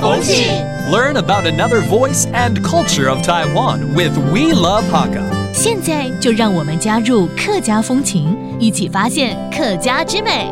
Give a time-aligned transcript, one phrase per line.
[0.00, 5.22] 风情，learn about another voice and culture of Taiwan with We Love Hakka。
[5.52, 10.50] 现在就让我们加入客家风情，一起发现客家之美。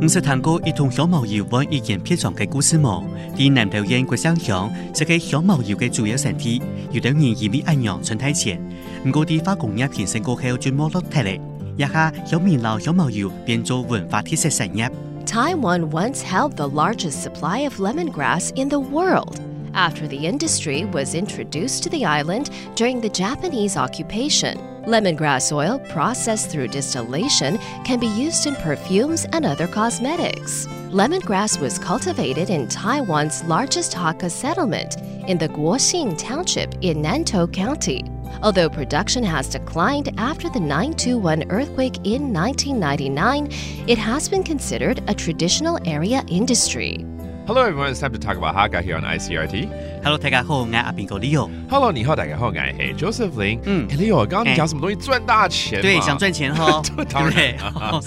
[0.00, 3.02] 唔是堂哥一同小毛友玩一件片庄嘅故事嘛？
[3.36, 6.60] 伫南投因国乡乡，这个小毛友嘅主要身体，
[6.90, 8.60] 有两人移民按羊创太钱。
[9.04, 11.40] 唔过伫化工业转型过后就冇落睇嘞，
[11.76, 14.90] 一下乡米老小毛友变做文化创意产业。
[15.22, 19.40] Taiwan once held the largest supply of lemongrass in the world
[19.74, 24.58] after the industry was introduced to the island during the Japanese occupation.
[24.84, 30.66] Lemongrass oil, processed through distillation, can be used in perfumes and other cosmetics.
[30.90, 34.96] Lemongrass was cultivated in Taiwan's largest Hakka settlement
[35.28, 38.02] in the Guoxing Township in Nantou County.
[38.42, 43.48] Although production has declined after the 921 earthquake in 1999,
[43.86, 47.04] it has been considered a traditional area industry.
[47.44, 47.90] Hello, everyone.
[47.90, 50.00] It's time to talk about Haga here on ICRT.
[50.04, 51.50] Hello，大家好，我阿边哥 Leo。
[51.68, 55.82] Hello，你好，大家好，我系 Joseph l i n 嗯，Leo，刚刚你讲什么东西赚大钱？
[55.82, 57.04] 对，想赚钱哈， 对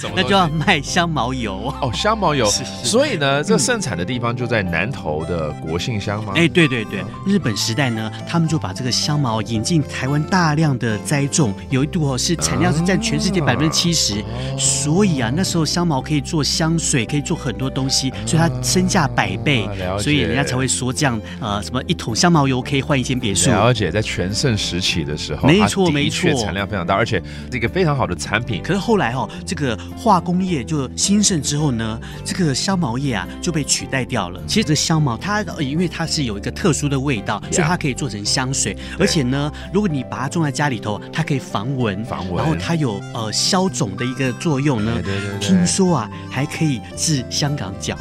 [0.08, 1.92] 不 那就要卖香茅油哦。
[1.94, 6.32] 香茅油，所以呢，这盛产的地方就在南投的国姓乡吗？
[6.38, 14.24] 哎，对对对，日本时代呢，他们就把这个香茅引进台湾，大量的栽种，有一度哦是产量是占全世界百分之七十。
[14.58, 19.25] 所以啊，那时候香茅可以做香水，可以做很多东西，所以它身价百。
[19.26, 19.68] 百倍，
[20.00, 23.50] 所以人家才会说这样，呃，什么一桶香茅油可以换一间别墅。
[23.50, 28.62] 了解，在全盛时期的时候，没错，没错，产量非常大，而且这个非常好的产品。
[28.62, 34.40] 可是后来哈，这个化工业就兴盛之后呢，这个香茅叶啊就被取代掉了。
[34.46, 38.78] 其实这香茅它因为它是有一个特殊的味道，所以它可以做成香水。
[39.00, 42.38] 而且呢，如果你把它种在家里头，它可以防蚊，防蚊。
[42.38, 44.92] 然后它有呃消肿的一个作用呢。
[45.04, 45.40] 对对对。
[45.40, 47.98] 听说啊，还可以治香港脚。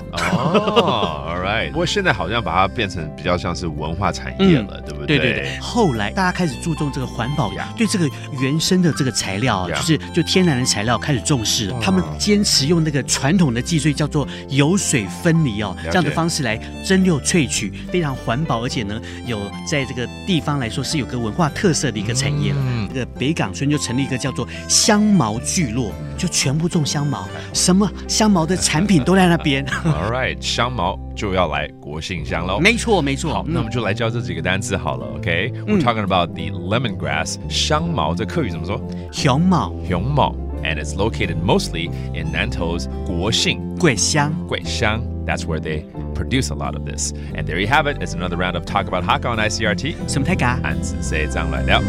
[1.15, 5.19] All right，不过现在好像把它变成比较像是文化产业了，对不对？
[5.19, 5.59] 对对对。
[5.61, 8.09] 后来大家开始注重这个环保呀，对这个
[8.41, 11.73] 原生的这个材料，就是就天然的材料开始重视。
[11.81, 22.53] 他们坚持用那个传统的技术，叫做油水分离哦，这样的方式来蒸馏萃取，非常环保，而且呢有在这个地方来说是有个文化特色的一个产业。
[22.57, 29.65] 嗯，这个北港村就成立一个叫做香茅聚落，就全部种香茅，什么香茅的产品都在那边。
[29.85, 31.04] All right，香茅。
[31.16, 32.60] 就要来国姓乡喽。
[32.60, 33.34] 没错，没错。
[33.34, 38.80] 好，那我们就来教这几个单词好了，OK？We're、嗯 talking about the lemongrass，香茅，这客语怎么说？
[39.12, 44.34] 香茅熊茅，and it's located mostly in Nanto's 国姓桂香。
[44.48, 45.02] 桂乡。
[45.26, 45.84] That's where they
[46.16, 47.14] produce a lot of this.
[47.36, 48.02] And there you have it.
[48.02, 49.94] It's another round of Talk About Hakka on ICRT.
[50.08, 50.60] 什么太嘎？
[50.64, 51.80] 按子 say 这样来聊。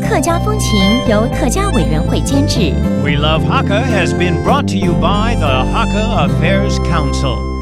[0.00, 2.72] 客家风情由客家委员会监制。
[3.02, 7.53] We Love Hakka has been brought to you by the Hakka Affairs Council.